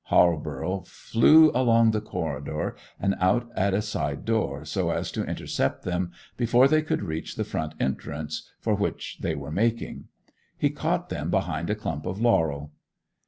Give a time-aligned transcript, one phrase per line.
[0.05, 5.83] Halborough flew along the corridor and out at a side door, so as to intercept
[5.83, 10.05] them before they could reach the front entrance, for which they were making.
[10.57, 12.71] He caught them behind a clump of laurel.